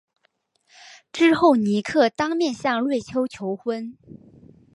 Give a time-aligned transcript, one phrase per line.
[1.13, 3.95] 之后尼克当面向瑞秋求婚。